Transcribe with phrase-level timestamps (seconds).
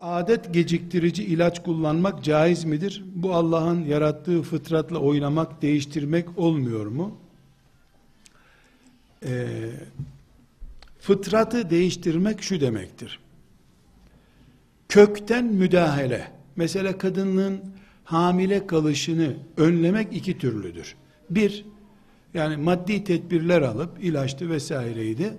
[0.00, 3.04] adet geciktirici ilaç kullanmak caiz midir?
[3.14, 7.18] Bu Allah'ın yarattığı fıtratla oynamak, değiştirmek olmuyor mu?
[9.24, 9.70] Ee,
[11.00, 13.18] fıtratı değiştirmek şu demektir.
[14.88, 16.32] Kökten müdahale.
[16.56, 17.60] Mesela kadının
[18.04, 20.94] hamile kalışını önlemek iki türlüdür.
[21.30, 21.64] Bir,
[22.34, 25.34] yani maddi tedbirler alıp ilaçtı vesaireydi.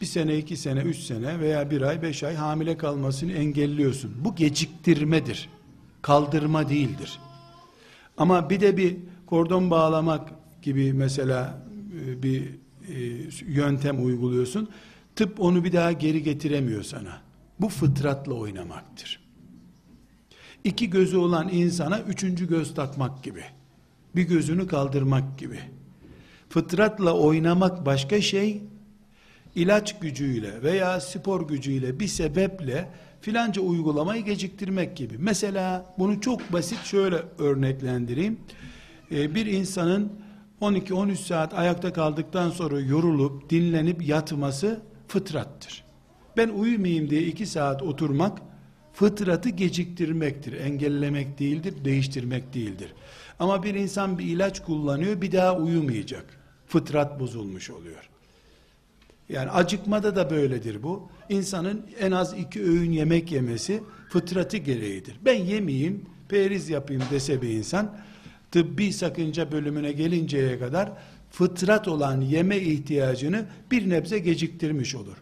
[0.00, 4.14] Bir sene, iki sene, üç sene veya bir ay, beş ay hamile kalmasını engelliyorsun.
[4.24, 5.48] Bu geciktirmedir.
[6.02, 7.18] Kaldırma değildir.
[8.16, 10.28] Ama bir de bir kordon bağlamak
[10.62, 11.62] gibi mesela
[12.06, 12.42] e, bir
[12.88, 14.68] e, yöntem uyguluyorsun.
[15.16, 17.22] Tıp onu bir daha geri getiremiyor sana.
[17.60, 19.20] Bu fıtratla oynamaktır.
[20.64, 23.44] İki gözü olan insana üçüncü göz takmak gibi.
[24.16, 25.58] Bir gözünü kaldırmak gibi.
[26.48, 28.62] Fıtratla oynamak başka şey,
[29.58, 32.88] ilaç gücüyle veya spor gücüyle bir sebeple
[33.20, 35.14] filanca uygulamayı geciktirmek gibi.
[35.18, 38.40] Mesela bunu çok basit şöyle örneklendireyim.
[39.12, 40.12] Ee, bir insanın
[40.60, 45.84] 12-13 saat ayakta kaldıktan sonra yorulup dinlenip yatması fıtrattır.
[46.36, 48.38] Ben uyumayayım diye 2 saat oturmak
[48.92, 50.52] fıtratı geciktirmektir.
[50.52, 52.94] Engellemek değildir, değiştirmek değildir.
[53.38, 56.24] Ama bir insan bir ilaç kullanıyor, bir daha uyumayacak.
[56.66, 58.10] Fıtrat bozulmuş oluyor.
[59.28, 61.08] Yani acıkmada da böyledir bu.
[61.28, 65.16] İnsanın en az iki öğün yemek yemesi fıtratı gereğidir.
[65.24, 67.96] Ben yemeyeyim, periz yapayım dese bir insan,
[68.50, 70.92] tıbbi sakınca bölümüne gelinceye kadar
[71.30, 75.16] fıtrat olan yeme ihtiyacını bir nebze geciktirmiş olur.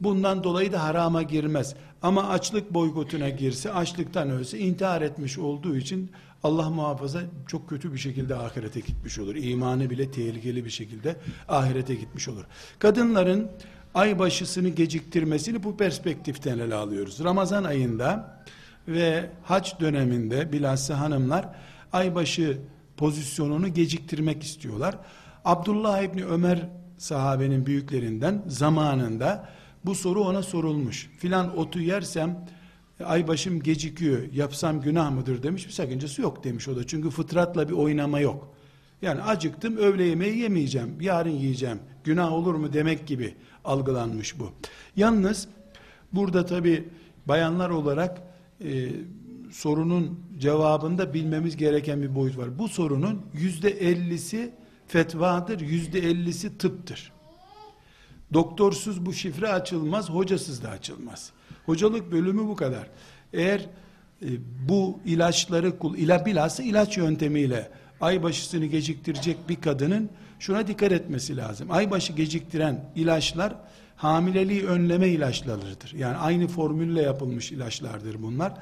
[0.00, 1.74] Bundan dolayı da harama girmez.
[2.02, 6.10] Ama açlık boykotuna girse, açlıktan ölse intihar etmiş olduğu için
[6.42, 9.34] Allah muhafaza çok kötü bir şekilde ahirete gitmiş olur.
[9.34, 11.16] İmanı bile tehlikeli bir şekilde
[11.48, 12.44] ahirete gitmiş olur.
[12.78, 13.50] Kadınların
[13.94, 17.24] ay başısını geciktirmesini bu perspektiften ele alıyoruz.
[17.24, 18.40] Ramazan ayında
[18.88, 21.48] ve hac döneminde bilhassa hanımlar
[21.92, 22.58] aybaşı
[22.96, 24.98] pozisyonunu geciktirmek istiyorlar.
[25.44, 29.48] Abdullah İbni Ömer sahabenin büyüklerinden zamanında
[29.84, 31.10] bu soru ona sorulmuş.
[31.18, 32.46] Filan otu yersem
[33.04, 35.42] ay başım gecikiyor yapsam günah mıdır?
[35.42, 35.66] demiş.
[35.66, 36.86] Bir sakıncası yok demiş o da.
[36.86, 38.54] Çünkü fıtratla bir oynama yok.
[39.02, 41.78] Yani acıktım öğle yemeği yemeyeceğim yarın yiyeceğim.
[42.04, 44.52] Günah olur mu demek gibi algılanmış bu.
[44.96, 45.48] Yalnız
[46.12, 46.88] burada tabi
[47.26, 48.22] bayanlar olarak
[48.64, 48.88] e,
[49.50, 52.58] sorunun cevabında bilmemiz gereken bir boyut var.
[52.58, 54.54] Bu sorunun yüzde ellisi
[54.86, 57.12] fetvadır yüzde ellisi tıptır
[58.32, 61.32] doktorsuz bu şifre açılmaz hocasız da açılmaz
[61.66, 62.86] Hocalık bölümü bu kadar.
[63.32, 63.60] Eğer
[64.22, 64.28] e,
[64.68, 67.70] bu ilaçları ila bilhassa ilaç yöntemiyle
[68.00, 71.70] aybaşısını geciktirecek bir kadının şuna dikkat etmesi lazım.
[71.70, 73.54] Aybaşı geciktiren ilaçlar
[73.96, 75.94] hamileliği önleme ilaçlarıdır.
[75.96, 78.52] Yani aynı formülle yapılmış ilaçlardır bunlar.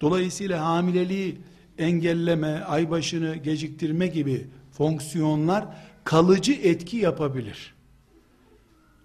[0.00, 1.38] Dolayısıyla hamileliği
[1.78, 5.64] engelleme, aybaşını geciktirme gibi fonksiyonlar
[6.04, 7.74] kalıcı etki yapabilir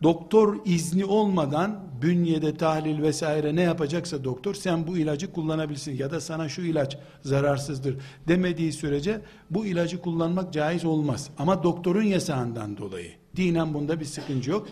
[0.04, 6.22] doktor izni olmadan bünyede tahlil vesaire ne yapacaksa doktor sen bu ilacı kullanabilirsin ya da
[6.22, 7.98] sana şu ilaç zararsızdır
[8.28, 11.30] demediği sürece bu ilacı kullanmak caiz olmaz.
[11.38, 14.68] Ama doktorun yasağından dolayı dinen bunda bir sıkıntı yok.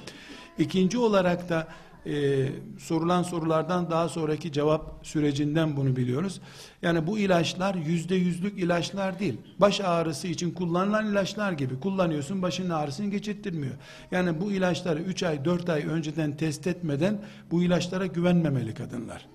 [0.57, 1.67] İkinci olarak da
[2.05, 2.47] e,
[2.79, 6.41] sorulan sorulardan daha sonraki cevap sürecinden bunu biliyoruz.
[6.81, 9.37] Yani bu ilaçlar yüzde yüzlük ilaçlar değil.
[9.59, 13.75] Baş ağrısı için kullanılan ilaçlar gibi kullanıyorsun başın ağrısını geçirttirmiyor.
[14.11, 17.21] Yani bu ilaçları 3 ay 4 ay önceden test etmeden
[17.51, 19.34] bu ilaçlara güvenmemeli kadınlar.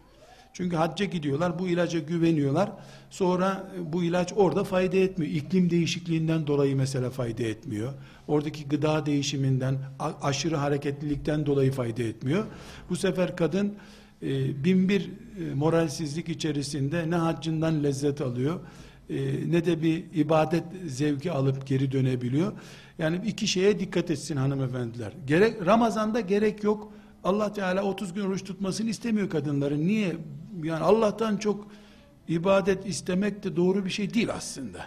[0.53, 2.73] Çünkü hacca gidiyorlar, bu ilaca güveniyorlar.
[3.11, 5.33] Sonra bu ilaç orada fayda etmiyor.
[5.33, 7.93] İklim değişikliğinden dolayı mesela fayda etmiyor.
[8.29, 9.79] Oradaki gıda değişiminden,
[10.23, 12.45] aşırı hareketlilikten dolayı fayda etmiyor.
[12.91, 13.75] Bu sefer kadın
[14.23, 15.11] e, bin bir
[15.41, 18.61] e, moralsizlik içerisinde ne haccından lezzet alıyor,
[19.11, 19.17] e,
[19.51, 22.53] ne de bir ibadet zevki alıp geri dönebiliyor.
[22.99, 25.13] Yani iki şeye dikkat etsin hanımefendiler.
[25.27, 26.93] Gerek Ramazan'da gerek yok.
[27.25, 29.87] Allah Teala 30 gün oruç tutmasını istemiyor kadınların.
[29.87, 30.17] Niye?
[30.63, 31.67] Yani Allah'tan çok
[32.29, 34.87] ibadet istemek de doğru bir şey değil aslında.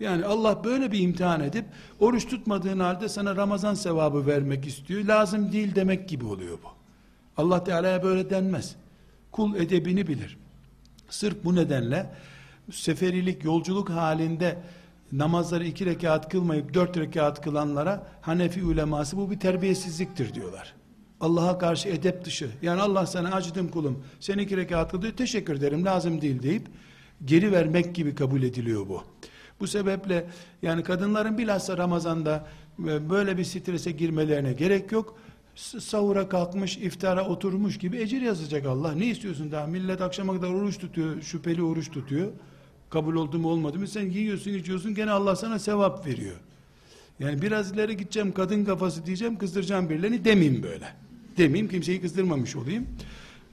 [0.00, 1.64] Yani Allah böyle bir imtihan edip
[2.00, 5.04] oruç tutmadığın halde sana Ramazan sevabı vermek istiyor.
[5.04, 6.68] Lazım değil demek gibi oluyor bu.
[7.36, 8.76] Allah Teala'ya böyle denmez.
[9.32, 10.38] Kul edebini bilir.
[11.08, 12.14] Sırf bu nedenle
[12.70, 14.58] seferilik, yolculuk halinde
[15.12, 20.74] namazları iki rekat kılmayıp dört rekat kılanlara Hanefi uleması bu bir terbiyesizliktir diyorlar.
[21.22, 22.50] Allah'a karşı edep dışı.
[22.62, 24.04] Yani Allah sana acıdım kulum.
[24.20, 26.66] Sen iki rekat kıldı teşekkür ederim lazım değil deyip
[27.24, 29.02] geri vermek gibi kabul ediliyor bu.
[29.60, 30.26] Bu sebeple
[30.62, 32.46] yani kadınların bilhassa Ramazan'da
[32.78, 35.18] e, böyle bir strese girmelerine gerek yok.
[35.54, 38.92] Sahura kalkmış, iftara oturmuş gibi ecir yazacak Allah.
[38.92, 39.66] Ne istiyorsun daha?
[39.66, 42.28] Millet akşama kadar oruç tutuyor, şüpheli oruç tutuyor.
[42.90, 43.88] Kabul oldu mu olmadı mı?
[43.88, 46.36] Sen yiyorsun, içiyorsun, gene Allah sana sevap veriyor.
[47.20, 51.01] Yani biraz ileri gideceğim, kadın kafası diyeceğim, kızdıracağım birilerini demeyeyim böyle.
[51.36, 52.86] Demeyeyim, kimseyi kızdırmamış olayım.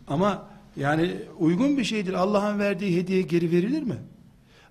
[0.07, 0.47] Ama
[0.77, 2.13] yani uygun bir şeydir.
[2.13, 3.97] Allah'ın verdiği hediye geri verilir mi?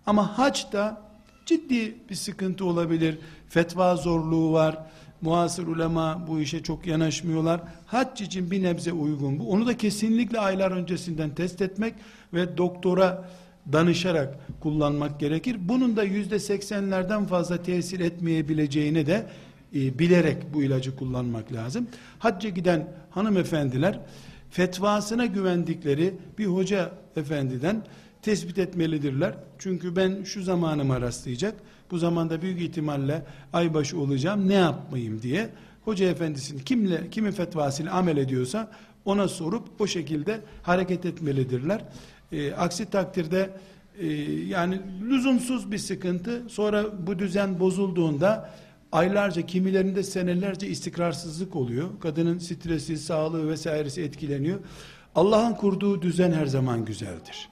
[0.07, 1.03] Ama haçta
[1.47, 3.19] ciddi bir sıkıntı olabilir.
[3.49, 4.79] Fetva zorluğu var.
[5.21, 7.61] Muasır ulema bu işe çok yanaşmıyorlar.
[7.87, 9.51] Hac için bir nebze uygun bu.
[9.51, 11.95] Onu da kesinlikle aylar öncesinden test etmek
[12.35, 13.31] ve doktora
[13.73, 15.57] danışarak kullanmak gerekir.
[15.61, 19.27] Bunun da yüzde seksenlerden fazla tesir etmeyebileceğini de
[19.75, 21.87] e, bilerek bu ilacı kullanmak lazım.
[22.19, 24.01] Hacca giden hanımefendiler
[24.51, 27.83] fetvasına güvendikleri bir hoca efendiden
[28.23, 29.35] tespit etmelidirler.
[29.59, 31.55] Çünkü ben şu zamanıma rastlayacak,
[31.91, 33.23] bu zamanda büyük ihtimalle
[33.53, 35.51] aybaşı olacağım, ne yapmayayım diye
[35.85, 38.71] hoca efendisinin kimle, kimin fetvasıyla amel ediyorsa
[39.05, 41.85] ona sorup o şekilde hareket etmelidirler.
[42.33, 43.51] E, aksi takdirde
[43.99, 44.07] e,
[44.47, 44.81] yani
[45.11, 48.51] lüzumsuz bir sıkıntı sonra bu düzen bozulduğunda
[48.93, 51.89] aylarca kimilerinde senelerce istikrarsızlık oluyor.
[52.01, 54.59] Kadının stresi, sağlığı vesairesi etkileniyor.
[55.15, 57.49] Allah'ın kurduğu düzen her zaman güzeldir.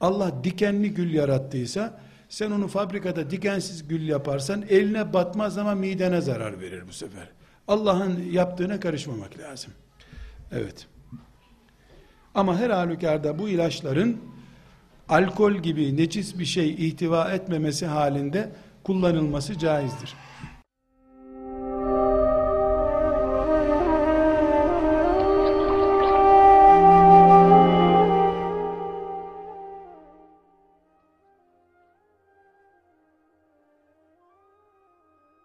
[0.00, 6.60] Allah dikenli gül yarattıysa sen onu fabrikada dikensiz gül yaparsan eline batmaz ama midene zarar
[6.60, 7.28] verir bu sefer.
[7.68, 9.72] Allah'ın yaptığına karışmamak lazım.
[10.52, 10.86] Evet.
[12.34, 14.20] Ama her halükarda bu ilaçların
[15.08, 18.52] alkol gibi necis bir şey ihtiva etmemesi halinde
[18.84, 20.14] kullanılması caizdir.